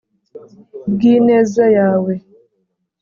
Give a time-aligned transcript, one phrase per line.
[0.91, 2.13] Bw ineza yawe